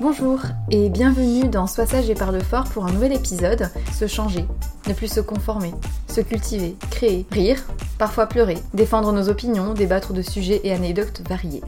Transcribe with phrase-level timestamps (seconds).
[0.00, 0.40] Bonjour
[0.72, 3.70] et bienvenue dans Sois sage et parle fort pour un nouvel épisode.
[3.92, 4.44] Se changer,
[4.88, 5.72] ne plus se conformer,
[6.08, 7.62] se cultiver, créer, rire,
[7.96, 11.62] parfois pleurer, défendre nos opinions, débattre de sujets et anecdotes variés.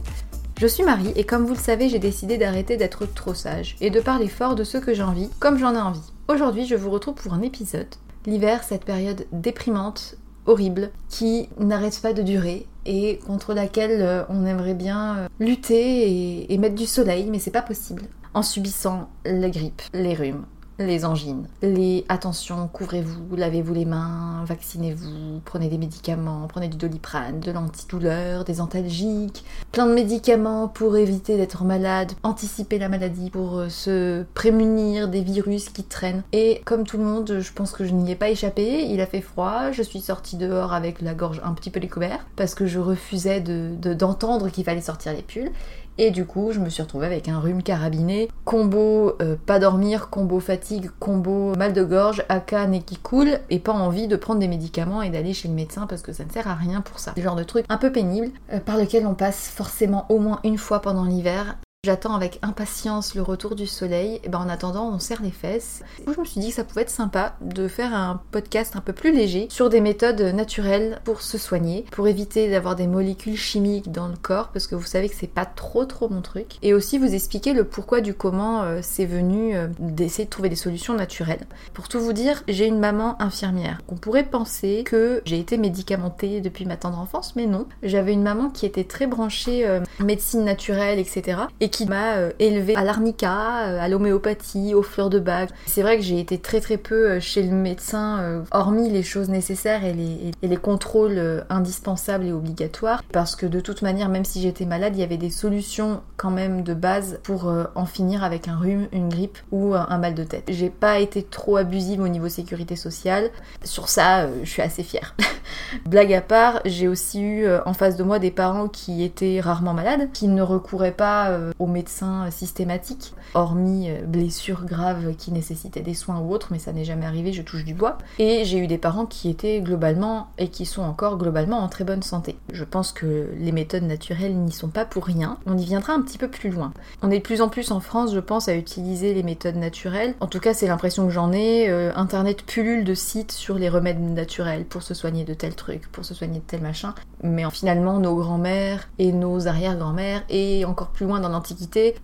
[0.59, 3.91] Je suis Marie et comme vous le savez, j'ai décidé d'arrêter d'être trop sage et
[3.91, 6.11] de parler fort de ce que j'ai envie, comme j'en ai envie.
[6.27, 7.95] Aujourd'hui, je vous retrouve pour un épisode.
[8.25, 10.15] L'hiver, cette période déprimante,
[10.47, 16.51] horrible, qui n'arrête pas de durer et contre laquelle euh, on aimerait bien euh, lutter
[16.51, 18.03] et, mettre du soleil, mais c'est pas possible.
[18.33, 20.45] En subissant la grippe, les rhumes,
[20.79, 27.39] les angines, les attention, couvrez-vous, lavez-vous les mains, vaccinez-vous, prenez des médicaments, prenez du doliprane,
[27.39, 33.57] de l'antidouleur, des antalgiques, plein de médicaments pour éviter d'être malade, anticiper la maladie, pour
[33.57, 36.23] euh, se prémunir des virus qui traînent.
[36.31, 39.07] Et comme tout le monde, je pense que je n'y ai pas échappé, il a
[39.07, 42.67] fait froid, je suis sortie dehors avec la gorge un petit peu découverte parce que
[42.67, 45.51] je refusais d'entendre de, qu'il fallait sortir les pulls.
[45.99, 50.09] Et du coup, je me suis retrouvée avec un rhume carabiné, combo euh, pas dormir,
[50.09, 54.39] combo fatigue, combo mal de gorge, aka nez qui coule, et pas envie de prendre
[54.39, 56.99] des médicaments et d'aller chez le médecin parce que ça ne sert à rien pour
[56.99, 57.13] ça.
[57.17, 60.39] Le genre de truc un peu pénible, euh, par lequel on passe forcément au moins
[60.43, 61.57] une fois pendant l'hiver.
[61.87, 64.19] J'attends avec impatience le retour du soleil.
[64.25, 65.83] Et ben en attendant, on serre les fesses.
[66.05, 68.81] Du je me suis dit que ça pouvait être sympa de faire un podcast un
[68.81, 73.37] peu plus léger sur des méthodes naturelles pour se soigner, pour éviter d'avoir des molécules
[73.37, 76.57] chimiques dans le corps, parce que vous savez que c'est pas trop trop mon truc.
[76.61, 80.49] Et aussi vous expliquer le pourquoi du comment euh, c'est venu euh, d'essayer de trouver
[80.49, 81.45] des solutions naturelles.
[81.73, 83.79] Pour tout vous dire, j'ai une maman infirmière.
[83.87, 87.65] On pourrait penser que j'ai été médicamentée depuis ma tendre enfance, mais non.
[87.81, 91.43] J'avais une maman qui était très branchée euh, médecine naturelle, etc.
[91.61, 95.49] Et qui m'a euh, élevée à l'arnica, euh, à l'homéopathie, aux fleurs de bague.
[95.65, 99.29] C'est vrai que j'ai été très très peu euh, chez le médecin, hormis les choses
[99.29, 104.25] nécessaires et les, et les contrôles indispensables et obligatoires, parce que de toute manière, même
[104.25, 108.23] si j'étais malade, il y avait des solutions quand même de base pour en finir
[108.23, 110.45] avec un rhume, une grippe ou un mal de tête.
[110.49, 113.29] J'ai pas été trop abusive au niveau sécurité sociale.
[113.63, 115.15] Sur ça, je suis assez fière.
[115.85, 119.73] Blague à part, j'ai aussi eu en face de moi des parents qui étaient rarement
[119.73, 125.93] malades, qui ne recouraient pas aux médecins systématiques, hormis euh, blessures graves qui nécessitaient des
[125.93, 127.97] soins ou autres, mais ça n'est jamais arrivé, je touche du bois.
[128.19, 131.83] Et j'ai eu des parents qui étaient globalement, et qui sont encore globalement en très
[131.83, 132.37] bonne santé.
[132.51, 135.37] Je pense que les méthodes naturelles n'y sont pas pour rien.
[135.45, 136.73] On y viendra un petit peu plus loin.
[137.01, 140.15] On est de plus en plus en France, je pense, à utiliser les méthodes naturelles.
[140.19, 141.69] En tout cas, c'est l'impression que j'en ai.
[141.69, 145.91] Euh, Internet pullule de sites sur les remèdes naturels pour se soigner de tel truc,
[145.91, 146.93] pour se soigner de tel machin.
[147.23, 151.46] Mais finalement, nos grands-mères et nos arrière-grands-mères, et encore plus loin dans l'Antiquité,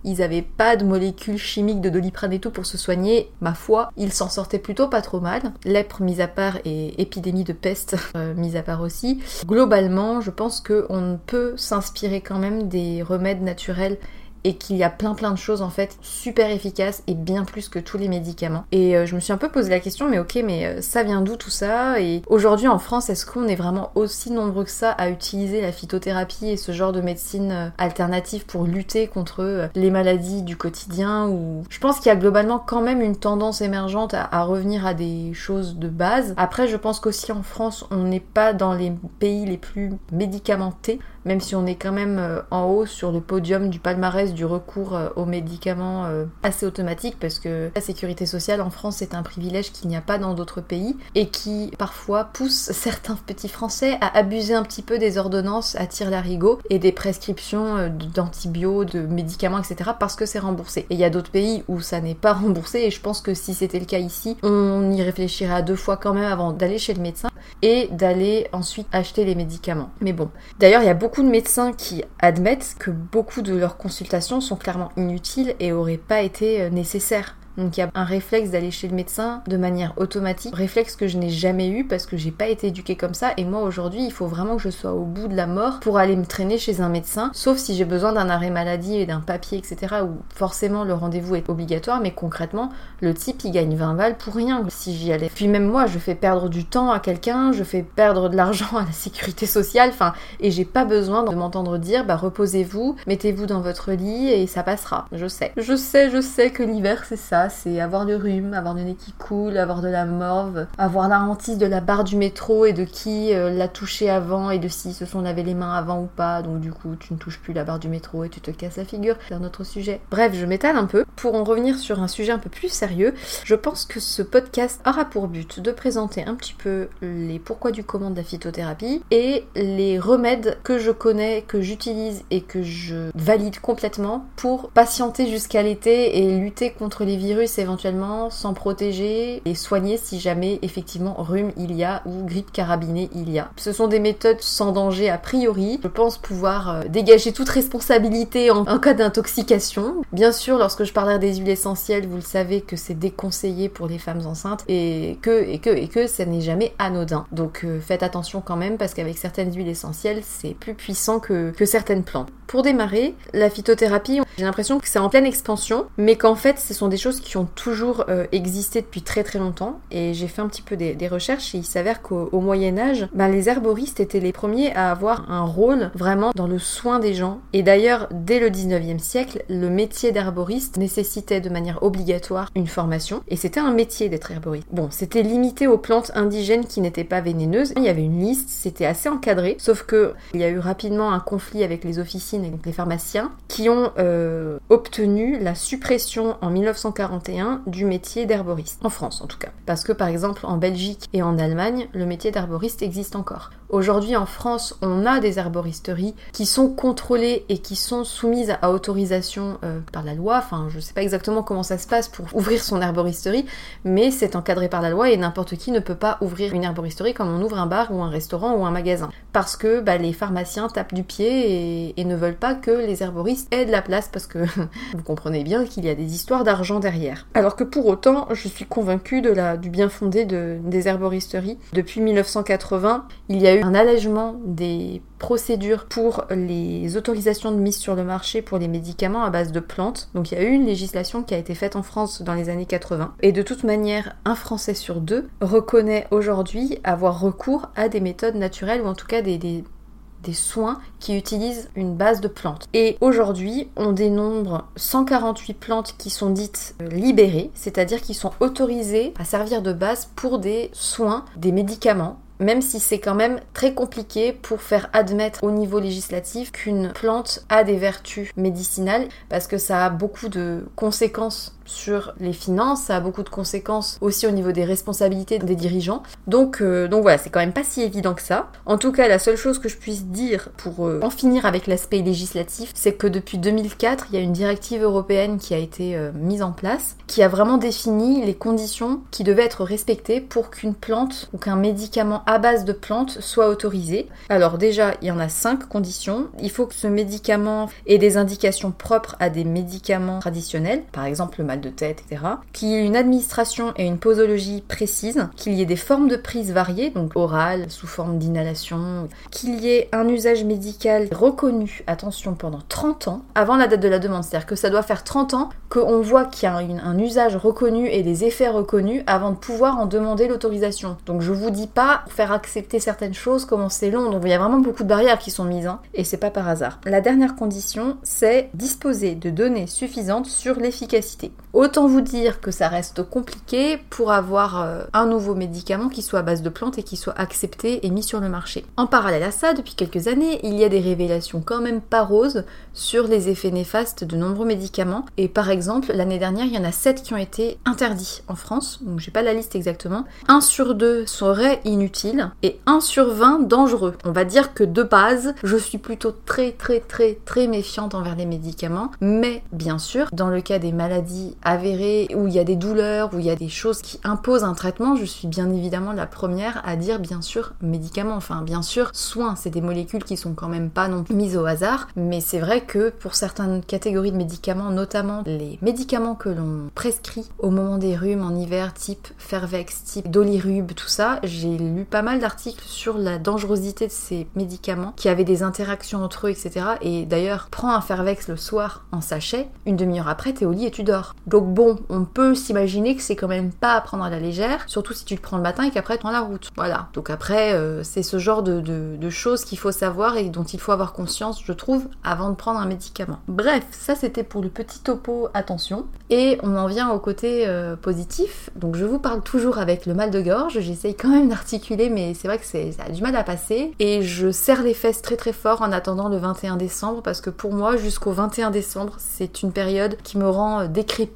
[0.04, 3.30] ils avaient pas de molécules chimiques de doliprane et tout pour se soigner.
[3.40, 5.52] Ma foi, ils s'en sortaient plutôt pas trop mal.
[5.64, 9.20] Lèpre mis à part et épidémie de peste euh, mis à part aussi.
[9.46, 13.98] Globalement, je pense qu'on peut s'inspirer quand même des remèdes naturels
[14.44, 17.68] et qu'il y a plein plein de choses en fait super efficaces et bien plus
[17.68, 18.64] que tous les médicaments.
[18.72, 21.02] Et euh, je me suis un peu posé la question, mais ok, mais euh, ça
[21.02, 22.00] vient d'où tout ça?
[22.00, 25.72] Et aujourd'hui en France, est-ce qu'on est vraiment aussi nombreux que ça à utiliser la
[25.72, 31.28] phytothérapie et ce genre de médecine euh, alternative pour lutter contre les maladies du quotidien
[31.28, 31.64] Ou?
[31.70, 35.32] Je pense qu'il y a globalement quand même une tendance émergente à, revenir à des
[35.32, 36.34] choses de base.
[36.36, 40.98] Après, je pense qu'aussi en France, on n'est pas dans les pays les plus médicamentés
[41.24, 44.44] même si on est quand même euh, en haut sur le podium du palmarès du
[44.44, 49.14] recours euh, aux médicaments euh, assez automatique parce que la sécurité sociale en France est
[49.14, 53.48] un privilège qu'il n'y a pas dans d'autres pays et qui parfois pousse certains petits
[53.48, 58.54] Français à abuser un petit peu des ordonnances à tir larigot et des prescriptions d'antibiotiques,
[58.64, 59.90] de médicaments, etc.
[59.98, 60.80] parce que c'est remboursé.
[60.90, 63.34] Et il y a d'autres pays où ça n'est pas remboursé et je pense que
[63.34, 66.78] si c'était le cas ici, on y réfléchirait à deux fois quand même avant d'aller
[66.78, 67.28] chez le médecin
[67.62, 69.90] et d'aller ensuite acheter les médicaments.
[70.00, 70.30] Mais bon.
[70.58, 74.56] D'ailleurs, il y a beaucoup de médecins qui admettent que beaucoup de leurs consultations sont
[74.56, 77.36] clairement inutiles et auraient pas été euh, nécessaires.
[77.56, 81.06] Donc il y a un réflexe d'aller chez le médecin de manière automatique, réflexe que
[81.06, 84.04] je n'ai jamais eu parce que j'ai pas été éduquée comme ça et moi aujourd'hui
[84.04, 86.58] il faut vraiment que je sois au bout de la mort pour aller me traîner
[86.58, 90.18] chez un médecin, sauf si j'ai besoin d'un arrêt maladie et d'un papier etc où
[90.34, 92.70] forcément le rendez-vous est obligatoire mais concrètement
[93.00, 95.30] le type il gagne 20 balles pour rien si j'y allais.
[95.32, 98.66] Puis même moi je fais perdre du temps à quelqu'un, je fais perdre de l'argent
[98.76, 103.46] à la sécurité sociale, enfin et j'ai pas besoin de m'entendre dire bah reposez-vous, mettez-vous
[103.46, 105.06] dans votre lit et ça passera.
[105.12, 105.52] Je sais.
[105.56, 108.94] Je sais, je sais que l'hiver c'est ça c'est avoir du rhume, avoir du nez
[108.94, 112.84] qui coule, avoir de la morve, avoir la de la barre du métro et de
[112.84, 116.06] qui euh, l'a touché avant et de si se sont lavé les mains avant ou
[116.06, 116.42] pas.
[116.42, 118.76] Donc du coup, tu ne touches plus la barre du métro et tu te casses
[118.76, 119.16] la figure.
[119.28, 120.00] C'est un autre sujet.
[120.10, 121.04] Bref, je m'étale un peu.
[121.16, 123.14] Pour en revenir sur un sujet un peu plus sérieux,
[123.44, 127.70] je pense que ce podcast aura pour but de présenter un petit peu les pourquoi
[127.70, 132.62] du comment de la phytothérapie et les remèdes que je connais, que j'utilise et que
[132.62, 139.42] je valide complètement pour patienter jusqu'à l'été et lutter contre les virus éventuellement, s'en protéger
[139.44, 143.50] et soigner si jamais effectivement rhume il y a ou grippe carabinée il y a.
[143.56, 145.80] Ce sont des méthodes sans danger a priori.
[145.82, 150.02] Je pense pouvoir euh, dégager toute responsabilité en, cas d'intoxication.
[150.12, 153.86] Bien sûr, lorsque je parlerai des huiles essentielles, vous le savez que c'est déconseillé pour
[153.86, 157.26] les femmes enceintes et que et que et que ça n'est jamais anodin.
[157.32, 161.50] Donc euh, faites attention quand même parce qu'avec certaines huiles essentielles, c'est plus puissant que,
[161.50, 162.28] que certaines plantes.
[162.46, 166.74] Pour démarrer, la phytothérapie, j'ai l'impression que c'est en pleine expansion, mais qu'en fait, ce
[166.74, 169.80] sont des choses qui ont toujours euh, existé depuis très très longtemps.
[169.90, 173.28] Et j'ai fait un petit peu des, recherches et il s'avère qu'au Moyen Âge, ben,
[173.28, 177.40] les herboristes étaient les premiers à avoir un rôle vraiment dans le soin des gens.
[177.52, 183.22] Et d'ailleurs, dès le 19e siècle, le métier d'herboriste nécessitait de manière obligatoire une formation.
[183.28, 184.66] Et c'était un métier d'être herboriste.
[184.72, 187.74] Bon, c'était limité aux plantes indigènes qui n'étaient pas vénéneuses.
[187.76, 189.56] Il y avait une liste, c'était assez encadré.
[189.58, 193.32] Sauf que il y a eu rapidement un conflit avec les officines et les pharmaciens
[193.48, 199.26] qui ont euh, euh, obtenu la suppression en 1941 du métier d'herboriste, en France en
[199.26, 199.50] tout cas.
[199.66, 203.50] Parce que par exemple en Belgique et en Allemagne, le métier d'herboriste existe encore.
[203.74, 208.70] Aujourd'hui en France, on a des herboristeries qui sont contrôlées et qui sont soumises à
[208.70, 210.36] autorisation euh, par la loi.
[210.38, 213.46] Enfin, je ne sais pas exactement comment ça se passe pour ouvrir son herboristerie,
[213.82, 217.14] mais c'est encadré par la loi et n'importe qui ne peut pas ouvrir une herboristerie
[217.14, 219.10] comme on ouvre un bar ou un restaurant ou un magasin.
[219.32, 223.52] Parce que bah, les pharmaciens tapent du pied et, ne veulent pas que les herboristes
[223.52, 224.38] aient de la place parce que
[224.94, 227.26] vous comprenez bien qu'il y a des histoires d'argent derrière.
[227.34, 231.58] Alors que pour autant, je suis convaincue du bien fondé de, des herboristeries.
[231.72, 237.78] Depuis 1980, il y a eu un allègement des procédures pour les autorisations de mise
[237.78, 240.10] sur le marché pour les médicaments à base de plantes.
[240.14, 242.50] Donc il y a eu une législation qui a été faite en France dans les
[242.50, 243.14] années 80.
[243.22, 248.34] Et de toute manière, un Français sur deux reconnaît aujourd'hui avoir recours à des méthodes
[248.34, 252.66] naturelles ou en tout cas des, des soins qui utilisent une base de plantes.
[252.74, 259.14] Et aujourd'hui, on dénombre 148 plantes qui sont dites euh, libérées, c'est-à-dire qui sont autorisées
[259.18, 263.74] à servir de base pour des soins, des médicaments même si c'est quand même très
[263.74, 269.58] compliqué pour faire admettre au niveau législatif qu'une plante a des vertus médicinales, parce que
[269.58, 274.30] ça a beaucoup de conséquences sur les finances, ça a beaucoup de conséquences aussi au
[274.30, 276.02] niveau des responsabilités des dirigeants.
[276.26, 278.50] Donc, euh, donc voilà, c'est quand même pas si évident que ça.
[278.66, 281.66] En tout cas, la seule chose que je puisse dire pour euh, en finir avec
[281.66, 285.96] l'aspect législatif, c'est que depuis 2004, il y a une directive européenne qui a été
[285.96, 290.50] euh, mise en place, qui a vraiment défini les conditions qui devaient être respectées pour
[290.50, 294.08] qu'une plante ou qu'un médicament à base de plantes soit autorisé.
[294.28, 296.28] Alors déjà, il y en a cinq conditions.
[296.40, 301.38] Il faut que ce médicament ait des indications propres à des médicaments traditionnels, par exemple
[301.38, 302.22] le de tête, etc.
[302.52, 306.16] Qu'il y ait une administration et une posologie précise, qu'il y ait des formes de
[306.16, 312.34] prise variées, donc orales, sous forme d'inhalation, qu'il y ait un usage médical reconnu, attention,
[312.34, 314.24] pendant 30 ans, avant la date de la demande.
[314.24, 317.88] C'est-à-dire que ça doit faire 30 ans qu'on voit qu'il y a un usage reconnu
[317.88, 320.96] et des effets reconnus avant de pouvoir en demander l'autorisation.
[321.06, 324.34] Donc je vous dis pas faire accepter certaines choses, comment c'est long, donc il y
[324.34, 326.80] a vraiment beaucoup de barrières qui sont mises, hein, et c'est pas par hasard.
[326.84, 331.32] La dernière condition, c'est disposer de données suffisantes sur l'efficacité.
[331.54, 336.18] Autant vous dire que ça reste compliqué pour avoir euh, un nouveau médicament qui soit
[336.18, 338.66] à base de plantes et qui soit accepté et mis sur le marché.
[338.76, 342.02] En parallèle à ça, depuis quelques années, il y a des révélations quand même pas
[342.02, 342.42] roses
[342.72, 345.06] sur les effets néfastes de nombreux médicaments.
[345.16, 348.34] Et par exemple, l'année dernière, il y en a 7 qui ont été interdits en
[348.34, 350.06] France, donc j'ai pas la liste exactement.
[350.26, 353.94] 1 sur 2 serait inutile et 1 sur 20 dangereux.
[354.04, 358.16] On va dire que de base, je suis plutôt très très très très méfiante envers
[358.16, 362.44] les médicaments, mais bien sûr, dans le cas des maladies avérées, où il y a
[362.44, 365.50] des douleurs, où il y a des choses qui imposent un traitement, je suis bien
[365.50, 370.04] évidemment la première à dire bien sûr médicaments, enfin bien sûr soins, c'est des molécules
[370.04, 373.14] qui sont quand même pas non plus mises au hasard, mais c'est vrai que pour
[373.14, 378.34] certaines catégories de médicaments, notamment les médicaments que l'on prescrit au moment des rhumes en
[378.34, 383.86] hiver, type Fervex, type Dolirub, tout ça, j'ai lu pas mal d'articles sur la dangerosité
[383.86, 386.66] de ces médicaments qui avaient des interactions entre eux, etc.
[386.80, 390.66] Et d'ailleurs, prends un Fervex le soir en sachet, une demi-heure après, t'es au lit
[390.66, 391.14] et tu dors.
[391.34, 394.62] Donc bon, on peut s'imaginer que c'est quand même pas à prendre à la légère,
[394.68, 396.52] surtout si tu le prends le matin et qu'après tu prends la route.
[396.54, 396.86] Voilà.
[396.92, 400.70] Donc après, euh, c'est ce genre de, choses qu'il faut savoir et dont il faut
[400.70, 403.18] avoir conscience, je trouve, avant de prendre un médicament.
[403.26, 405.86] Bref, ça c'était pour le petit topo attention.
[406.08, 408.50] Et on en vient au côté euh, positif.
[408.54, 412.14] Donc je vous parle toujours avec le mal de gorge, j'essaye quand même d'articuler, mais
[412.14, 413.72] c'est vrai que ça a du mal à passer.
[413.80, 417.30] Et je serre les fesses très très fort en attendant le 21 décembre, parce que
[417.30, 420.68] pour moi, jusqu'au 21 décembre, c'est une période qui me rend euh,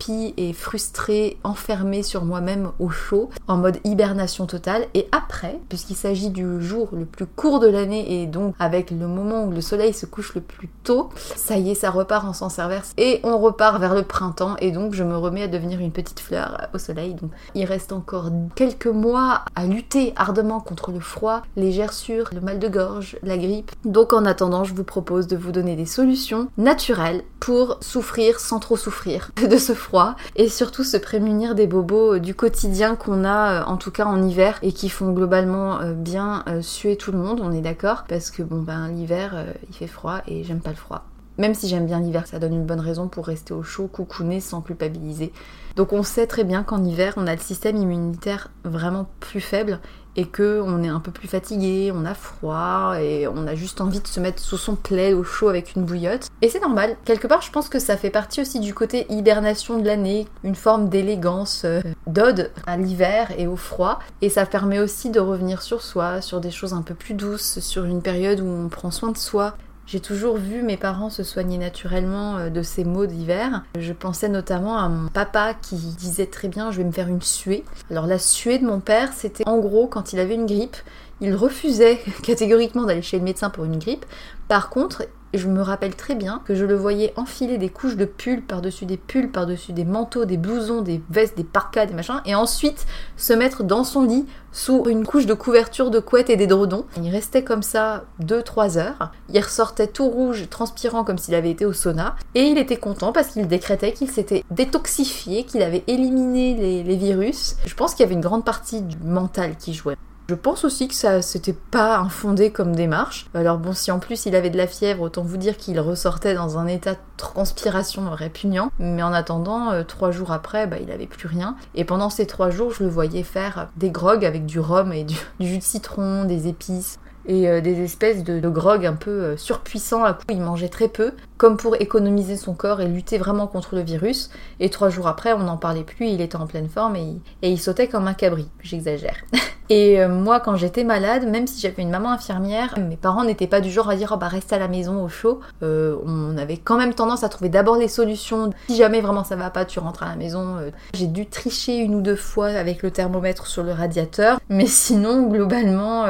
[0.09, 4.87] et frustrée, enfermée sur moi-même au chaud, en mode hibernation totale.
[4.95, 9.07] Et après, puisqu'il s'agit du jour le plus court de l'année et donc avec le
[9.07, 12.33] moment où le soleil se couche le plus tôt, ça y est, ça repart en
[12.33, 15.81] sens inverse et on repart vers le printemps et donc je me remets à devenir
[15.81, 17.14] une petite fleur au soleil.
[17.14, 22.40] Donc il reste encore quelques mois à lutter ardemment contre le froid, les gerçures, le
[22.40, 23.73] mal de gorge, la grippe.
[23.85, 28.59] Donc en attendant, je vous propose de vous donner des solutions naturelles pour souffrir sans
[28.59, 29.88] trop souffrir de ce froid
[30.37, 34.04] et surtout se prémunir des bobos euh, du quotidien qu'on a euh, en tout cas
[34.04, 38.04] en hiver et qui font globalement euh, bien suer tout le monde, on est d'accord
[38.09, 41.08] parce que bon ben l'hiver il fait froid et j'aime pas le froid.
[41.38, 44.40] Même si j'aime bien l'hiver, ça donne une bonne raison pour rester au chaud, coucouner
[44.40, 45.33] sans culpabiliser.
[45.76, 49.78] Donc on sait très bien qu'en hiver, on a le système immunitaire vraiment plus faible
[50.16, 53.80] et que on est un peu plus fatigué, on a froid et on a juste
[53.80, 56.26] envie de se mettre sous son plaid au chaud avec une bouillotte.
[56.42, 56.97] Et c'est normal.
[57.04, 60.57] Quelque part, je pense que ça fait partie aussi du côté hibernation de l'année, une
[60.57, 64.00] forme d'élégance, euh, d'ode à l'hiver et au froid.
[64.21, 67.61] Et ça permet aussi de revenir sur soi, sur des choses un peu plus douces,
[67.61, 69.54] sur une période où on prend soin de soi.
[69.90, 73.62] J'ai toujours vu mes parents se soigner naturellement euh, de ces maux d'hiver.
[73.78, 77.23] Je pensais notamment à mon papa qui disait très bien je vais me faire une
[77.23, 77.64] suée.
[77.90, 80.76] Alors la suée de mon père, c'était en gros quand il avait une grippe,
[81.23, 84.04] il refusait catégoriquement d'aller chez le médecin pour une grippe.
[84.47, 88.04] Par contre, je me rappelle très bien que je le voyais enfiler des couches de
[88.04, 92.20] pulls par-dessus des pulls, par-dessus des manteaux, des blousons, des vestes, des parkas, des machins,
[92.25, 96.37] et ensuite se mettre dans son lit sous une couche de couverture de couette et
[96.37, 96.87] d'édredons.
[96.97, 99.12] Il restait comme ça 2-3 heures.
[99.28, 102.16] Il ressortait tout rouge, transpirant comme s'il avait été au sauna.
[102.35, 106.97] Et il était content parce qu'il décrétait qu'il s'était détoxifié, qu'il avait éliminé les, les
[106.97, 107.56] virus.
[107.66, 109.97] Je pense qu'il y avait une grande partie du mental qui jouait.
[110.30, 113.30] Je pense aussi que ça c'était pas infondé comme démarche.
[113.32, 116.35] Alors bon, si en plus il avait de la fièvre, autant vous dire qu'il ressortait
[116.35, 118.70] dans un état de transpiration répugnant.
[118.78, 121.56] Mais en attendant, euh, trois jours après, bah, il avait plus rien.
[121.75, 125.04] Et pendant ces trois jours, je le voyais faire des grogs avec du rhum et
[125.04, 129.11] du, jus de citron, des épices et euh, des espèces de, de grog un peu
[129.11, 130.04] euh, surpuissants.
[130.04, 133.76] À coup, il mangeait très peu, comme pour économiser son corps et lutter vraiment contre
[133.76, 134.28] le virus.
[134.61, 137.58] Et trois jours après, on n'en parlait plus, il était en pleine forme et il
[137.58, 138.47] sautait comme un cabri.
[138.61, 139.16] J'exagère.
[139.71, 143.47] Et euh, moi, quand j'étais malade, même si j'avais une maman infirmière, mes parents n'étaient
[143.47, 145.41] pas du genre à dire oh bah reste à la maison au chaud.
[145.63, 148.51] Euh, on avait quand même tendance à trouver d'abord des solutions.
[148.69, 150.57] Si jamais vraiment ça va pas, tu rentres à la maison.
[150.57, 150.71] Euh.
[150.95, 155.29] J'ai dû tricher une ou deux fois avec le thermomètre sur le radiateur, mais sinon
[155.29, 156.05] globalement,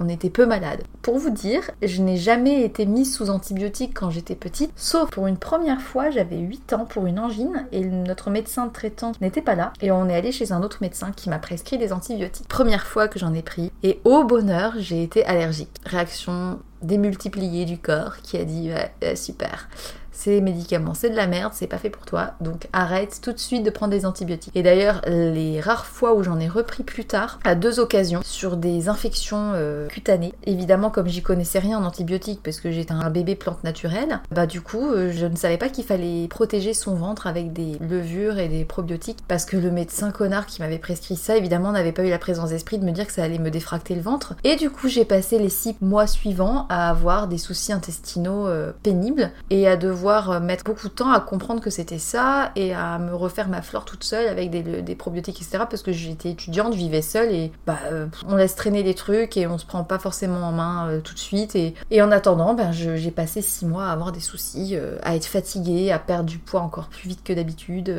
[0.00, 0.82] on était peu malade.
[1.02, 5.26] Pour vous dire, je n'ai jamais été mise sous antibiotiques quand j'étais petite, sauf pour
[5.26, 9.54] une première fois, j'avais 8 ans pour une angine et notre médecin traitant n'était pas
[9.54, 12.48] là et on est allé chez un autre médecin qui m'a prescrit des antibiotiques.
[12.48, 13.70] Première que j'en ai pris.
[13.84, 15.80] Et au bonheur, j'ai été allergique.
[15.86, 19.68] Réaction démultipliée du corps qui a dit ouais, super
[20.18, 23.38] ces médicaments, c'est de la merde, c'est pas fait pour toi, donc arrête tout de
[23.38, 24.56] suite de prendre des antibiotiques.
[24.56, 28.56] Et d'ailleurs, les rares fois où j'en ai repris plus tard, à deux occasions, sur
[28.56, 33.10] des infections euh, cutanées, évidemment comme j'y connaissais rien en antibiotiques parce que j'étais un
[33.10, 36.96] bébé plante naturelle, bah du coup, euh, je ne savais pas qu'il fallait protéger son
[36.96, 41.14] ventre avec des levures et des probiotiques parce que le médecin connard qui m'avait prescrit
[41.14, 43.52] ça, évidemment, n'avait pas eu la présence d'esprit de me dire que ça allait me
[43.52, 44.34] défracter le ventre.
[44.42, 48.72] Et du coup, j'ai passé les six mois suivants à avoir des soucis intestinaux euh,
[48.82, 52.74] pénibles et à devoir euh, mettre beaucoup de temps à comprendre que c'était ça et
[52.74, 55.64] à me refaire ma flore toute seule avec des, probiotiques, etc.
[55.68, 59.36] Parce que j'étais étudiante, je vivais seule et bah, euh, on laisse traîner les trucs
[59.36, 61.54] et on se prend pas forcément en main euh, tout de suite.
[61.56, 65.26] Et, et en attendant, ben, j'ai passé six mois à avoir des soucis, à être
[65.26, 67.94] fatiguée, à perdre du poids encore plus vite que d'habitude,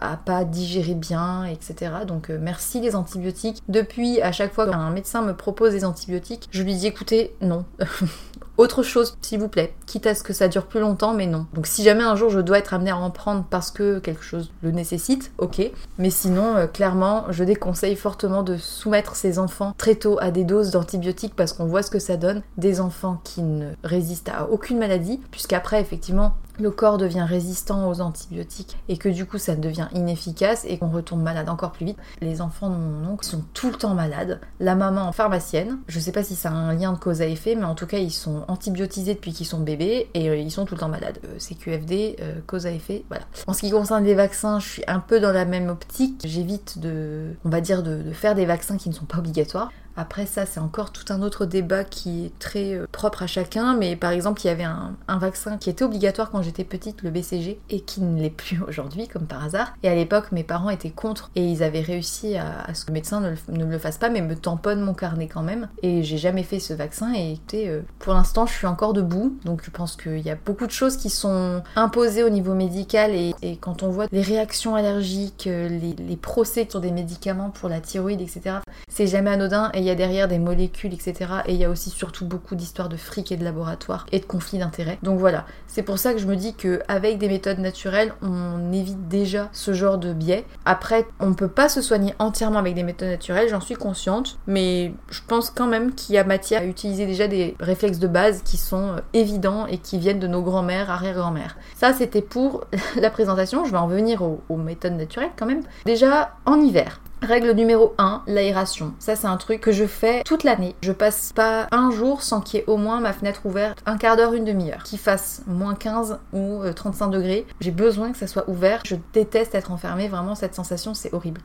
[0.00, 1.92] à pas digérer bien, etc.
[2.06, 3.62] Donc merci les antibiotiques.
[3.68, 7.64] Depuis, à chaque fois qu'un médecin me propose des antibiotiques, je lui dis écoutez, non.
[8.58, 11.46] Autre chose, s'il vous plaît, quitte à ce que ça dure plus longtemps, mais non.
[11.54, 14.24] Donc si jamais un jour je dois être amenée à en prendre parce que quelque
[14.24, 15.62] chose le nécessite, ok.
[15.98, 20.42] Mais sinon, euh, clairement, je déconseille fortement de soumettre ces enfants très tôt à des
[20.42, 22.42] doses d'antibiotiques parce qu'on voit ce que ça donne.
[22.56, 28.00] Des enfants qui ne résistent à aucune maladie, puisqu'après, effectivement, le corps devient résistant aux
[28.00, 31.98] antibiotiques et que du coup ça devient inefficace et qu'on retombe malade encore plus vite.
[32.20, 34.40] Les enfants de mon oncle sont tout le temps malades.
[34.60, 37.54] La maman pharmacienne, je sais pas si ça a un lien de cause à effet,
[37.54, 40.64] mais en tout cas ils sont antibiotisés depuis qu'ils sont bébés et euh, ils sont
[40.64, 41.18] tout le temps malades.
[41.24, 43.24] Euh, c'est QFD, euh, cause à effet, voilà.
[43.46, 46.22] En ce qui concerne les vaccins, je suis un peu dans la même optique.
[46.24, 49.70] J'évite de, on va dire, de faire des vaccins qui ne sont pas obligatoires.
[50.00, 53.74] Après ça, c'est encore tout un autre débat qui est très euh, propre à chacun,
[53.74, 57.10] mais par exemple, il y avait un, vaccin qui était obligatoire quand j'étais petite, le
[57.10, 59.74] BCG, et qui ne l'est plus aujourd'hui, comme par hasard.
[59.82, 62.94] Et à l'époque, mes parents étaient contre, et ils avaient réussi à, ce que le
[62.94, 65.68] médecin ne le, le, fasse pas, mais me tamponne mon carnet quand même.
[65.82, 69.64] Et j'ai jamais fait ce vaccin, et euh, pour l'instant, je suis encore debout, donc
[69.64, 73.34] je pense qu'il y a beaucoup de choses qui sont imposées au niveau médical, et,
[73.60, 78.20] quand on voit les réactions allergiques, euh, les, procès sur des médicaments pour la thyroïde,
[78.20, 78.58] etc.,
[78.88, 81.14] c'est jamais anodin, y a derrière des molécules, etc.
[81.46, 84.24] Et il y a aussi surtout beaucoup d'histoires de fric et de laboratoire et de
[84.24, 84.98] conflits d'intérêts.
[85.02, 89.08] Donc voilà, c'est pour ça que je me dis qu'avec des méthodes naturelles, on évite
[89.08, 90.44] déjà ce genre de biais.
[90.64, 94.38] Après, on ne peut pas se soigner entièrement avec des méthodes naturelles, j'en suis consciente,
[94.46, 98.06] mais je pense quand même qu'il y a matière à utiliser déjà des réflexes de
[98.06, 101.56] base qui sont euh, évidents et qui viennent de nos grands-mères, arrière-grand-mères.
[101.74, 102.64] Ça, c'était pour
[102.96, 103.64] la présentation.
[103.64, 105.62] Je vais en venir aux méthodes naturelles quand même.
[105.84, 108.94] Déjà, en hiver, Règle numéro 1, l'aération.
[109.00, 110.76] Ça c'est un truc que je fais toute l'année.
[110.82, 113.96] Je passe pas un jour sans qu'il y ait au moins ma fenêtre ouverte un
[113.96, 114.84] quart d'heure, une demi-heure.
[114.84, 117.46] Qu'il fasse moins 15 ou 35 euh, degrés.
[117.60, 118.82] J'ai besoin que ça soit ouvert.
[118.86, 120.06] Je déteste être enfermée.
[120.08, 121.40] Vraiment cette sensation c'est horrible.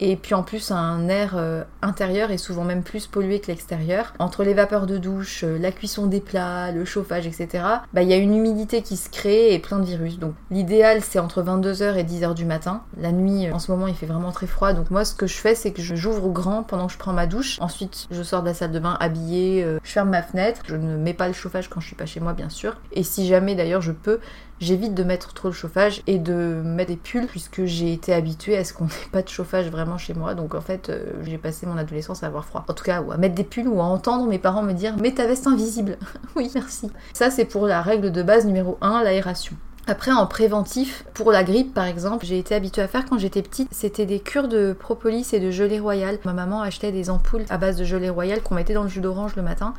[0.00, 4.12] Et puis en plus, un air euh, intérieur est souvent même plus pollué que l'extérieur.
[4.18, 8.08] Entre les vapeurs de douche, euh, la cuisson des plats, le chauffage, etc., bah, il
[8.08, 10.18] y a une humidité qui se crée et plein de virus.
[10.18, 12.82] Donc l'idéal, c'est entre 22h et 10h du matin.
[12.98, 14.72] La nuit, en ce moment, il fait vraiment très froid.
[14.72, 17.26] Donc moi, ce que je fais, c'est que j'ouvre grand pendant que je prends ma
[17.26, 17.56] douche.
[17.60, 20.60] Ensuite, je sors de la salle de bain habillée, je ferme ma fenêtre.
[20.66, 22.76] Je ne mets pas le chauffage quand je suis pas chez moi, bien sûr.
[22.92, 24.20] Et si jamais, d'ailleurs, je peux,
[24.60, 28.56] j'évite de mettre trop le chauffage et de mettre des pulls puisque j'ai été habituée
[28.56, 30.34] à ce qu'on n'ait pas de chauffage vraiment chez moi.
[30.34, 32.64] Donc en fait, euh, j'ai passé mon adolescence à avoir froid.
[32.68, 34.96] En tout cas, ou à mettre des pulls ou à entendre mes parents me dire
[34.96, 35.98] Mets ta veste invisible.
[36.36, 36.90] oui, merci.
[37.12, 39.56] Ça, c'est pour la règle de base numéro 1, l'aération.
[39.88, 43.42] Après, en préventif, pour la grippe par exemple, j'ai été habituée à faire quand j'étais
[43.42, 46.18] petite, c'était des cures de propolis et de gelée royale.
[46.24, 49.00] Ma maman achetait des ampoules à base de gelée royale qu'on mettait dans le jus
[49.00, 49.74] d'orange le matin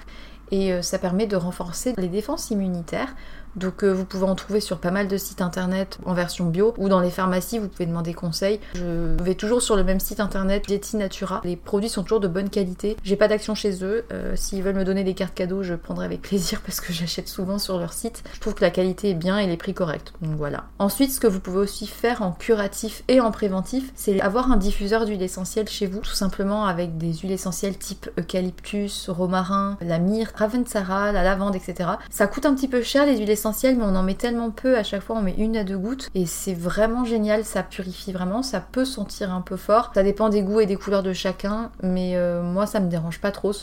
[0.51, 3.13] et euh, ça permet de renforcer les défenses immunitaires.
[3.57, 6.75] Donc euh, vous pouvez en trouver sur pas mal de sites internet en version bio
[6.77, 8.59] ou dans les pharmacies, vous pouvez demander conseil.
[8.75, 11.41] Je vais toujours sur le même site internet Dieti Natura.
[11.43, 12.95] Les produits sont toujours de bonne qualité.
[13.03, 14.05] J'ai pas d'action chez eux.
[14.13, 17.27] Euh, s'ils veulent me donner des cartes cadeaux, je prendrai avec plaisir parce que j'achète
[17.27, 18.23] souvent sur leur site.
[18.33, 20.13] Je trouve que la qualité est bien et les prix corrects.
[20.21, 20.65] Donc voilà.
[20.77, 24.57] Ensuite, ce que vous pouvez aussi faire en curatif et en préventif, c'est avoir un
[24.57, 29.97] diffuseur d'huile essentielle chez vous, tout simplement avec des huiles essentielles type eucalyptus, romarin, la
[29.97, 31.89] myrte, ravensara, la lavande, etc.
[32.11, 34.77] Ça coûte un petit peu cher les huiles essentielles mais on en met tellement peu,
[34.77, 38.11] à chaque fois on met une à deux gouttes et c'est vraiment génial, ça purifie
[38.11, 41.13] vraiment, ça peut sentir un peu fort, ça dépend des goûts et des couleurs de
[41.13, 43.53] chacun, mais euh, moi ça me dérange pas trop.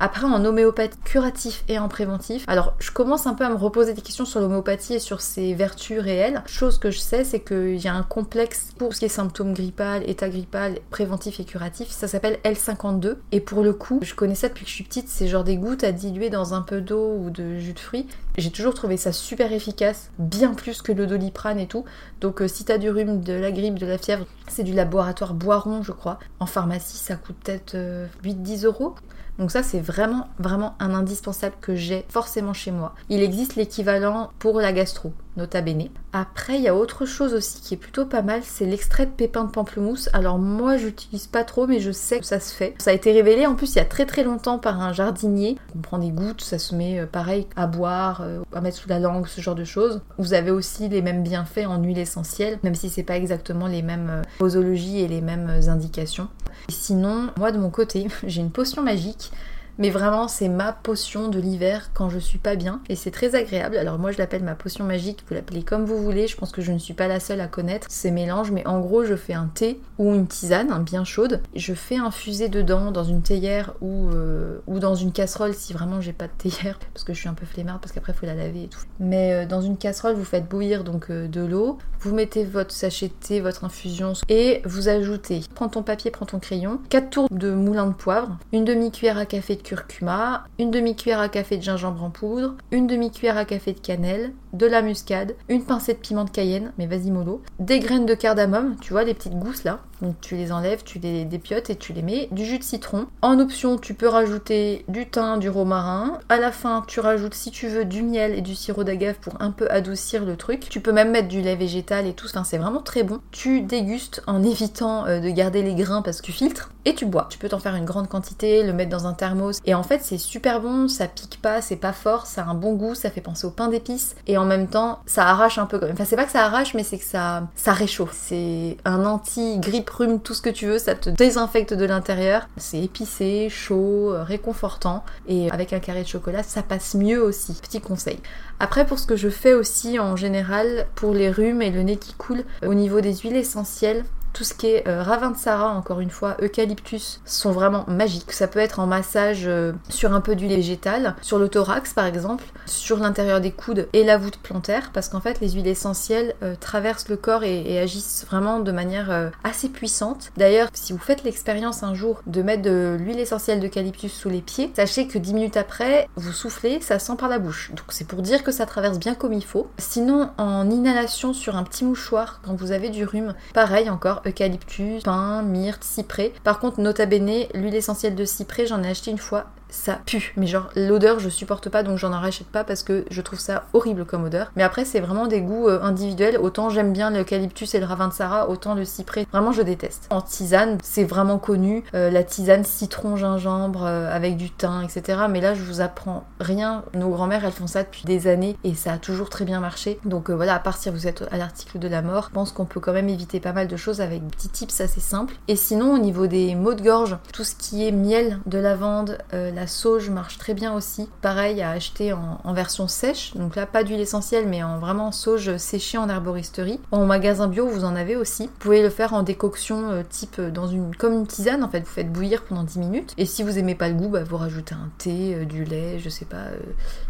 [0.00, 3.94] Après, en homéopathie curatif et en préventif, alors je commence un peu à me reposer
[3.94, 6.42] des questions sur l'homéopathie et sur ses vertus réelles.
[6.46, 9.54] Chose que je sais, c'est qu'il y a un complexe pour ce qui est symptômes
[9.54, 11.90] grippal, état grippal, préventif et curatif.
[11.90, 13.16] Ça s'appelle L52.
[13.32, 15.08] Et pour le coup, je connais ça depuis que je suis petite.
[15.08, 18.06] C'est genre des gouttes à diluer dans un peu d'eau ou de jus de fruits.
[18.36, 21.84] J'ai toujours trouvé ça super efficace, bien plus que le doliprane et tout.
[22.20, 25.34] Donc euh, si t'as du rhume, de la grippe, de la fièvre, c'est du laboratoire
[25.34, 26.18] Boiron, je crois.
[26.40, 27.76] En pharmacie, ça coûte peut-être
[28.24, 28.94] 8-10 euh, euros.
[29.38, 32.94] Donc ça c'est vraiment vraiment un indispensable que j'ai forcément chez moi.
[33.08, 35.88] Il existe l'équivalent pour la gastro nota bene.
[36.12, 39.10] Après, il y a autre chose aussi qui est plutôt pas mal, c'est l'extrait de
[39.10, 40.08] pépins de pamplemousse.
[40.12, 42.74] Alors moi, j'utilise pas trop, mais je sais que ça se fait.
[42.78, 45.58] Ça a été révélé en plus il y a très très longtemps par un jardinier.
[45.76, 48.88] On prend des gouttes, ça se met euh, pareil à boire, euh, à mettre sous
[48.88, 50.02] la langue, ce genre de choses.
[50.18, 53.82] Vous avez aussi les mêmes bienfaits en huile essentielle, même si c'est pas exactement les
[53.82, 56.28] mêmes euh, posologies et les mêmes indications.
[56.68, 59.32] sinon, moi de mon côté, j'ai une potion magique
[59.78, 62.80] mais vraiment, c'est ma potion de l'hiver quand je suis pas bien.
[62.88, 63.76] Et c'est très agréable.
[63.76, 65.24] Alors moi, je l'appelle ma potion magique.
[65.28, 66.28] Vous l'appelez comme vous voulez.
[66.28, 68.50] Je pense que je ne suis pas la seule à connaître ces mélanges.
[68.50, 71.40] Mais en gros, je fais un thé ou une tisane hein, bien chaude.
[71.56, 76.12] Je fais infuser dedans dans une théière ou, euh, dans une casserole si vraiment j'ai
[76.12, 76.78] pas de théière.
[76.94, 78.80] Parce que je suis un peu flemmarde parce qu'après, il faut la laver et tout.
[79.00, 81.78] Mais euh, dans une casserole, vous faites bouillir donc euh, de l'eau.
[82.04, 86.26] Vous mettez votre sachet de thé, votre infusion et vous ajoutez, prends ton papier, prends
[86.26, 90.70] ton crayon, 4 tours de moulin de poivre, une demi-cuillère à café de curcuma, une
[90.70, 94.82] demi-cuillère à café de gingembre en poudre, une demi-cuillère à café de cannelle, de la
[94.82, 98.92] muscade, une pincée de piment de cayenne, mais vas-y mollo, des graines de cardamome, tu
[98.92, 102.02] vois les petites gousses là, donc tu les enlèves, tu les dépiotes et tu les
[102.02, 103.06] mets, du jus de citron.
[103.22, 106.18] En option, tu peux rajouter du thym, du romarin.
[106.28, 109.40] À la fin, tu rajoutes si tu veux du miel et du sirop d'agave pour
[109.40, 110.68] un peu adoucir le truc.
[110.68, 113.20] Tu peux même mettre du lait végétal et tout, enfin, c'est vraiment très bon.
[113.30, 117.06] Tu dégustes en évitant euh, de garder les grains parce que tu filtres et tu
[117.06, 117.26] bois.
[117.30, 120.00] Tu peux t'en faire une grande quantité, le mettre dans un thermos et en fait,
[120.02, 123.10] c'est super bon, ça pique pas, c'est pas fort, ça a un bon goût, ça
[123.10, 125.94] fait penser au pain d'épices et en même temps, ça arrache un peu quand même.
[125.94, 128.14] Enfin, c'est pas que ça arrache, mais c'est que ça ça réchauffe.
[128.14, 132.48] C'est un anti-grippe rhume, tout ce que tu veux, ça te désinfecte de l'intérieur.
[132.56, 137.54] C'est épicé, chaud, euh, réconfortant et avec un carré de chocolat, ça passe mieux aussi.
[137.62, 138.18] Petit conseil.
[138.60, 141.96] Après, pour ce que je fais aussi en général pour les rhumes et le nez
[141.96, 146.10] qui coule, au niveau des huiles essentielles, tout ce qui est euh, Ravensara, encore une
[146.10, 148.32] fois, eucalyptus, sont vraiment magiques.
[148.32, 152.04] Ça peut être en massage euh, sur un peu d'huile végétale, sur le thorax par
[152.04, 156.34] exemple, sur l'intérieur des coudes et la voûte plantaire, parce qu'en fait les huiles essentielles
[156.42, 160.32] euh, traversent le corps et, agissent vraiment de manière assez puissante.
[160.36, 164.40] D'ailleurs, si vous faites l'expérience un jour de mettre de l'huile essentielle d'eucalyptus sous les
[164.40, 167.70] pieds, sachez que 10 minutes après, vous soufflez, ça sent par la bouche.
[167.70, 169.68] Donc c'est pour dire que ça traverse bien comme il faut.
[169.78, 175.02] Sinon, en inhalation sur un petit mouchoir, quand vous avez du rhume, pareil encore, eucalyptus,
[175.02, 176.32] pin, myrte, cyprès.
[176.42, 180.32] Par contre, nota bene, l'huile essentielle de cyprès, j'en ai acheté une fois, ça pue.
[180.36, 183.64] Mais genre, l'odeur, je supporte pas, donc j'en rachète pas parce que je trouve ça
[183.72, 184.52] horrible comme odeur.
[184.56, 186.38] Mais après, c'est vraiment des goûts euh, individuels.
[186.38, 190.06] Autant j'aime bien l'eucalyptus et le ravensara, autant le cyprès, vraiment je déteste.
[190.10, 195.24] En tisane, c'est vraiment connu, euh, la tisane citron, gingembre, euh, avec du thym, etc.
[195.28, 196.84] Mais là, je vous apprends rien.
[196.94, 199.98] Nos grand-mères, elles font ça depuis des années et ça a toujours très bien marché.
[200.04, 202.64] Donc voilà, à part si vous êtes à l'article de la mort, je pense qu'on
[202.64, 205.34] peut quand même éviter pas mal de choses avec des petits tips assez simples.
[205.48, 209.18] Et sinon, au niveau des maux de gorge, tout ce qui est miel de lavande,
[209.54, 211.08] la sauge marche très bien aussi.
[211.22, 213.34] Pareil à acheter en, version sèche.
[213.34, 216.78] Donc là, pas d'huile essentielle, mais en vraiment sauge séchée en herboristerie.
[216.92, 218.46] En magasin bio, vous en avez aussi.
[218.46, 221.68] Vous pouvez le faire en décoction euh, type euh, dans une comme une tisane en
[221.68, 221.80] fait.
[221.80, 223.14] Vous faites bouillir pendant 10 minutes.
[223.18, 225.98] Et si vous aimez pas le goût, bah, vous rajoutez un thé, euh, du lait,
[225.98, 226.44] je sais pas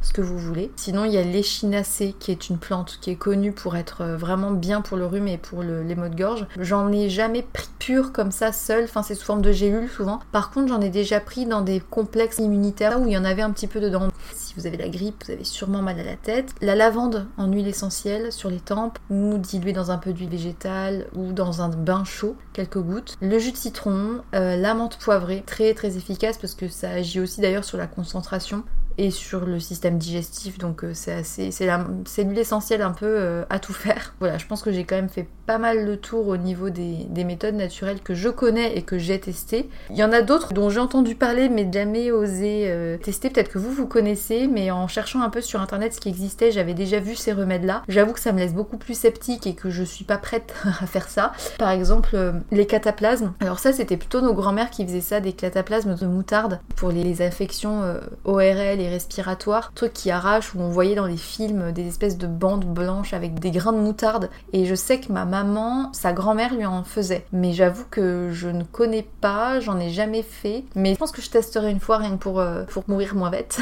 [0.03, 0.71] ce que vous voulez.
[0.77, 4.51] Sinon, il y a l'échinacée qui est une plante qui est connue pour être vraiment
[4.51, 6.47] bien pour le rhume et pour les maux de gorge.
[6.59, 8.85] J'en ai jamais pris pur comme ça seul.
[8.85, 10.21] Enfin, c'est sous forme de gélules souvent.
[10.33, 13.43] Par contre, j'en ai déjà pris dans des complexes immunitaires où il y en avait
[13.43, 14.09] un petit peu dedans.
[14.35, 16.53] Si vous avez la grippe, vous avez sûrement mal à la tête.
[16.61, 21.07] La lavande en huile essentielle sur les tempes ou diluée dans un peu d'huile végétale
[21.15, 23.17] ou dans un bain chaud, quelques gouttes.
[23.21, 27.21] Le jus de citron, euh, la menthe poivrée, très très efficace parce que ça agit
[27.21, 28.65] aussi d'ailleurs sur la concentration
[28.99, 33.73] et sur le système digestif donc euh, c'est assez c'est un peu euh, à tout
[33.73, 34.15] faire.
[34.21, 37.07] Voilà je pense que j'ai quand même fait pas mal le tour au niveau des,
[37.25, 39.69] méthodes naturelles que je connais et que j'ai testées.
[39.91, 43.31] Il y en a d'autres dont j'ai entendu parler mais jamais osé euh, tester.
[43.31, 46.53] Peut-être que vous vous connaissez mais en cherchant un peu sur internet ce qui existait
[46.53, 49.55] j'avais déjà vu ces remèdes là j'avoue que ça me laisse beaucoup plus sceptique et
[49.55, 51.33] que je suis pas prête à faire ça.
[51.59, 52.17] Par exemple
[52.51, 53.33] les cataplasmes.
[53.41, 57.15] Alors ça c'était plutôt nos grands-mères qui faisaient ça des cataplasmes de moutarde pour les,
[57.23, 57.83] infections
[58.25, 62.65] ORL respiratoires, trucs qui arrachent, où on voyait dans les films des espèces de bandes
[62.65, 64.31] blanches avec des grains de moutarde.
[64.53, 67.25] Et je sais que ma maman, sa grand-mère lui en faisait.
[67.33, 70.65] Mais j'avoue que je ne connais pas, j'en ai jamais fait.
[70.75, 73.31] Mais je pense que je testerai une fois rien que pour, euh, pour mourir moins
[73.31, 73.61] bête.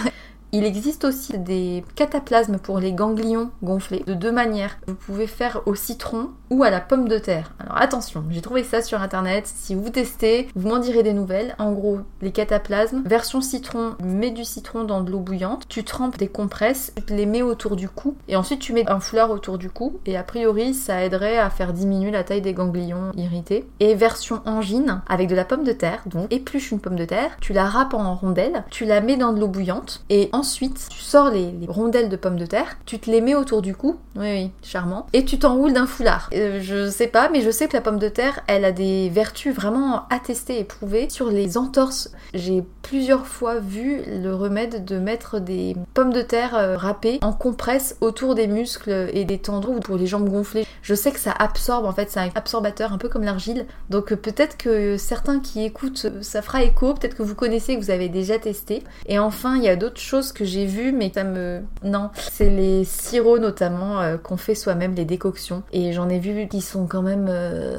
[0.54, 4.76] Il existe aussi des cataplasmes pour les ganglions gonflés de deux manières.
[4.86, 7.54] Vous pouvez faire au citron ou à la pomme de terre.
[7.58, 9.46] Alors attention, j'ai trouvé ça sur internet.
[9.46, 11.54] Si vous testez, vous m'en direz des nouvelles.
[11.58, 16.18] En gros, les cataplasmes, version citron, mets du citron dans de l'eau bouillante, tu trempes
[16.18, 19.56] des compresses, tu les mets autour du cou et ensuite tu mets un foulard autour
[19.56, 23.66] du cou et a priori ça aiderait à faire diminuer la taille des ganglions irrités.
[23.80, 27.38] Et version angine avec de la pomme de terre, donc épluche une pomme de terre,
[27.40, 30.88] tu la râpes en rondelles, tu la mets dans de l'eau bouillante et en Ensuite,
[30.90, 34.00] tu sors les, rondelles de pommes de terre, tu te les mets autour du cou,
[34.16, 36.30] oui oui, charmant, et tu t'enroules d'un foulard.
[36.34, 39.08] Euh, je sais pas, mais je sais que la pomme de terre, elle a des
[39.08, 42.10] vertus vraiment attestées et prouvées sur les entorses.
[42.34, 47.32] J'ai plusieurs fois vu le remède de mettre des pommes de terre euh, râpées en
[47.32, 50.66] compresse autour des muscles et des tendons ou pour les jambes gonflées.
[50.82, 53.66] Je sais que ça absorbe, en fait, c'est un absorbateur un peu comme l'argile.
[53.90, 57.80] Donc euh, peut-être que certains qui écoutent, ça fera écho, peut-être que vous connaissez, que
[57.80, 58.82] vous avez déjà testé.
[59.06, 61.62] Et enfin, il y a d'autres choses que j'ai vu, mais ça me.
[61.82, 62.10] Non.
[62.16, 65.62] C'est les sirops notamment euh, qu'on fait soi-même, les décoctions.
[65.72, 67.26] Et j'en ai vu qui sont quand même.
[67.28, 67.78] Euh,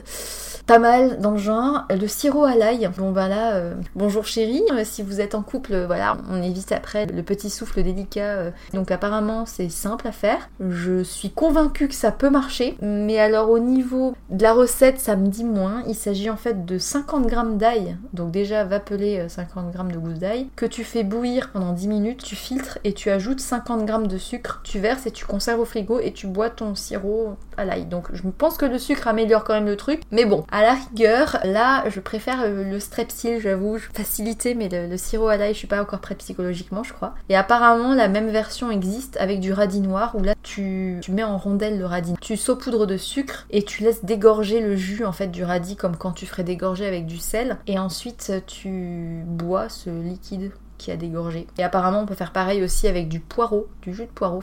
[0.65, 1.83] pas mal dans le genre.
[1.89, 5.83] Le sirop à l'ail, bon bah là, euh, bonjour chérie, si vous êtes en couple,
[5.85, 8.51] voilà, on évite après le petit souffle délicat.
[8.73, 10.49] donc apparemment c'est simple à faire.
[10.61, 15.17] Je suis convaincue que ça peut marcher, mais alors au niveau de la recette, ça
[15.17, 15.83] me dit moins.
[15.87, 19.97] Il s'agit en fait de 50 grammes d'ail, donc déjà va peler 50 grammes de
[19.97, 23.85] gousse d'ail, que tu fais bouillir pendant 10 minutes, tu filtres et tu ajoutes 50
[23.85, 27.37] grammes de sucre, tu verses et tu conserves au frigo et tu bois ton sirop
[27.57, 27.85] à l'ail.
[27.85, 30.73] Donc je pense que le sucre améliore quand même le truc, mais bon, à la
[30.73, 35.67] rigueur, là je préfère le strepsil, j'avoue, facilité, mais le, sirop à l'ail, je suis
[35.67, 37.15] pas encore prête psychologiquement, je crois.
[37.29, 41.23] Et apparemment, la même version existe avec du radis noir où là tu, tu mets
[41.23, 42.13] en rondelle le radis.
[42.19, 45.95] Tu saupoudres de sucre et tu laisses dégorger le jus en fait du radis comme
[45.95, 50.51] quand tu ferais dégorger avec du sel et ensuite tu bois ce liquide
[50.91, 51.47] a dégorgé.
[51.57, 54.41] Et apparemment, on peut faire pareil aussi avec du poireau, du jus de poireau.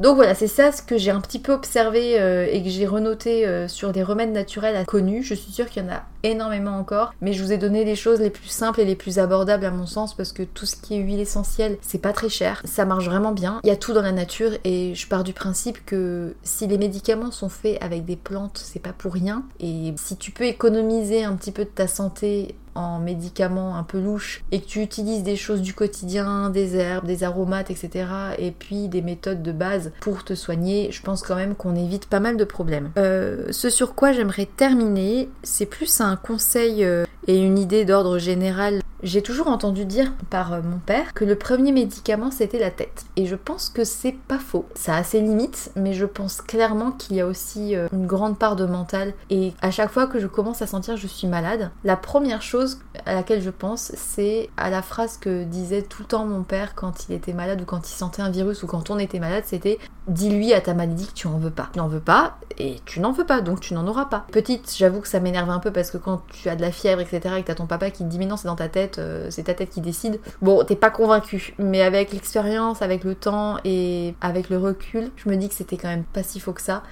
[0.00, 2.86] Donc voilà, c'est ça ce que j'ai un petit peu observé euh, et que j'ai
[2.86, 5.22] renoté euh, sur des remèdes naturels connus.
[5.22, 7.94] Je suis sûre qu'il y en a énormément encore, mais je vous ai donné les
[7.94, 10.76] choses les plus simples et les plus abordables à mon sens parce que tout ce
[10.76, 13.60] qui est huile essentielle, c'est pas très cher, ça marche vraiment bien.
[13.64, 16.78] Il y a tout dans la nature et je pars du principe que si les
[16.78, 19.44] médicaments sont faits avec des plantes, c'est pas pour rien.
[19.60, 24.00] Et si tu peux économiser un petit peu de ta santé en médicaments un peu
[24.00, 28.06] louches et que tu utilises des choses du quotidien, des herbes, des aromates, etc.
[28.38, 32.06] et puis des méthodes de base pour te soigner, je pense quand même qu'on évite
[32.06, 32.90] pas mal de problèmes.
[32.96, 38.18] Euh, ce sur quoi j'aimerais terminer, c'est plus un conseil euh, Et une idée d'ordre
[38.18, 42.70] général j'ai toujours entendu dire par euh, mon père que le premier médicament c'était la
[42.70, 43.04] tête.
[43.16, 44.64] Et je pense que c'est pas faux.
[44.76, 48.54] Ça a ses limites, mais je pense clairement qu'il y a aussi une grande part
[48.54, 49.12] de mental.
[49.28, 52.42] Et à chaque fois que je commence à sentir que je suis malade, la première
[52.42, 52.61] chose
[53.06, 56.74] à laquelle je pense, c'est à la phrase que disait tout le temps mon père
[56.74, 59.44] quand il était malade ou quand il sentait un virus ou quand on était malade,
[59.46, 61.68] c'était dis-lui à ta maladie que tu en veux pas.
[61.72, 64.26] Tu n'en veux pas et tu n'en veux pas, donc tu n'en auras pas.
[64.32, 67.00] Petite, j'avoue que ça m'énerve un peu parce que quand tu as de la fièvre,
[67.00, 68.98] etc., et que t'as ton papa qui te dit mais non, c'est dans ta tête,
[68.98, 70.20] euh, c'est ta tête qui décide.
[70.40, 75.28] Bon, t'es pas convaincu, mais avec l'expérience, avec le temps et avec le recul, je
[75.28, 76.82] me dis que c'était quand même pas si faux que ça.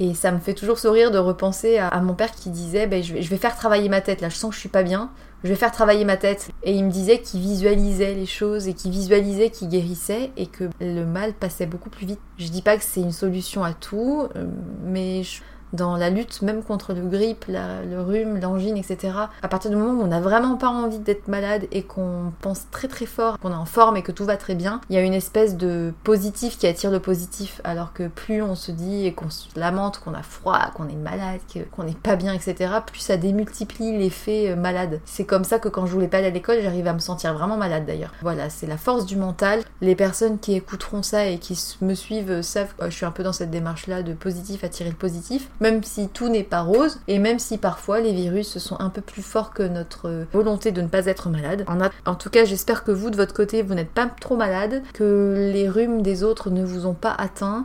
[0.00, 3.14] Et ça me fait toujours sourire de repenser à, mon père qui disait ben, je,
[3.14, 5.10] vais, je vais faire travailler ma tête, là je sens que je suis pas bien,
[5.44, 6.50] je vais faire travailler ma tête.
[6.62, 10.64] Et il me disait qu'il visualisait les choses et qu'il visualisait qu'il guérissait et que
[10.80, 12.20] le mal passait beaucoup plus vite.
[12.38, 14.46] Je dis pas que c'est une solution à tout, euh,
[14.84, 15.42] mais je
[15.74, 19.12] dans la lutte même contre le grippe, le rhume, l'angine, etc.
[19.42, 22.70] À partir du moment où on n'a vraiment pas envie d'être malade et qu'on pense
[22.70, 24.98] très très fort, qu'on est en forme et que tout va très bien, il y
[24.98, 27.60] a une espèce de positif qui attire le positif.
[27.64, 30.94] Alors que plus on se dit et qu'on se lamente qu'on a froid, qu'on est
[30.94, 31.40] malade,
[31.72, 35.00] qu'on n'est pas bien, etc., plus ça démultiplie l'effet euh, malade.
[35.04, 37.34] C'est comme ça que quand je voulais pas aller à l'école, j'arrive à me sentir
[37.34, 38.12] vraiment malade d'ailleurs.
[38.22, 39.60] Voilà, c'est la force du mental.
[39.80, 43.22] Les personnes qui écouteront ça et qui me suivent savent que je suis un peu
[43.22, 47.00] dans cette démarche là de positif attirer le positif même si tout n'est pas rose,
[47.08, 50.82] et même si parfois les virus sont un peu plus forts que notre volonté de
[50.82, 51.64] ne pas être malade.
[52.04, 55.50] En, tout cas, j'espère que vous, de votre côté, vous n'êtes pas trop malade, que
[55.54, 57.64] les rhumes des autres ne vous ont pas atteint.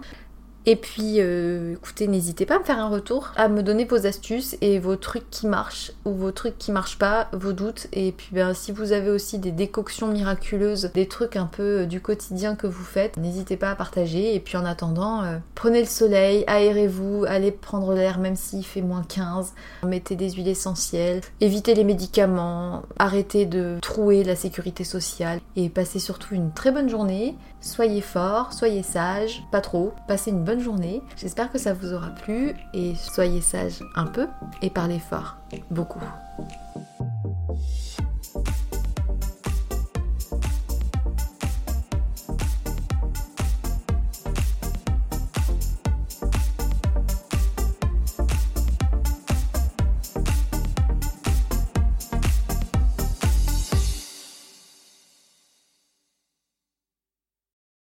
[0.70, 4.06] Et puis, euh, écoutez, n'hésitez pas à me faire un retour, à me donner vos
[4.06, 7.88] astuces et vos trucs qui marchent ou vos trucs qui marchent pas, vos doutes.
[7.92, 11.86] Et puis, ben, si vous avez aussi des décoctions miraculeuses, des trucs un peu euh,
[11.88, 14.36] du quotidien que vous faites, n'hésitez pas à partager.
[14.36, 18.84] Et puis, en attendant, euh, prenez le soleil, aérez-vous, allez prendre l'air même s'il fait
[18.84, 19.54] moins 15,
[19.88, 25.98] mettez des huiles essentielles, évitez les médicaments, arrêtez de trouer la sécurité sociale et passez
[25.98, 27.36] surtout une très bonne journée.
[27.62, 31.02] Soyez forts, soyez sages, pas trop, passez une bonne journée.
[31.18, 34.28] J'espère que ça vous aura plu et soyez sages un peu
[34.62, 35.36] et parlez fort,
[35.70, 36.00] beaucoup.